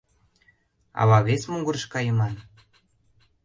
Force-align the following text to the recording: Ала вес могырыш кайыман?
Ала 1.01 1.19
вес 1.27 1.43
могырыш 1.51 1.85
кайыман? 1.93 2.33